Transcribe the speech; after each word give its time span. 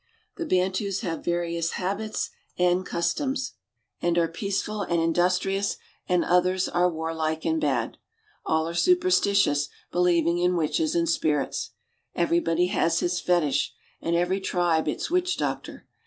^ 0.35 0.35
The 0.35 0.47
Bantus 0.47 1.01
have 1.01 1.23
various 1.23 1.73
habits 1.73 2.31
and 2.57 2.83
customs. 2.83 3.49
Some 3.49 3.53
I 4.09 4.13
230 4.15 4.19
AFRICA 4.19 4.23
are 4.31 4.35
peaceful 4.39 4.81
and 4.81 4.99
industrious, 4.99 5.77
and 6.09 6.25
others 6.25 6.67
are 6.67 6.89
warlike 6.91 7.45
and 7.45 7.61
bad. 7.61 7.97
All 8.43 8.67
are 8.67 8.73
superstitious, 8.73 9.69
believing 9.91 10.39
in 10.39 10.57
witches 10.57 10.95
and 10.95 11.07
spirits. 11.07 11.73
Everybody 12.15 12.65
has 12.69 13.01
his 13.01 13.19
fetish, 13.19 13.75
and 14.01 14.15
every 14.15 14.39
tribe 14.39 14.87
its 14.87 15.11
witch 15.11 15.37
doctor. 15.37 15.85